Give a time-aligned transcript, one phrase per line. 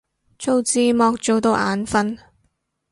[0.39, 2.17] 做字幕做到眼憤